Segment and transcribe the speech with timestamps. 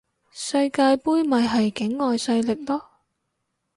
[0.31, 2.81] 世界盃咪係境外勢力囉